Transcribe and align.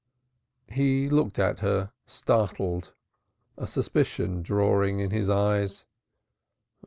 He 0.71 1.11
looked 1.11 1.37
at 1.37 1.59
her, 1.59 1.91
startled, 2.07 2.91
a 3.55 3.67
suspicion 3.67 4.41
dawning 4.41 4.99
in 4.99 5.11
his 5.11 5.29
eyes. 5.29 5.85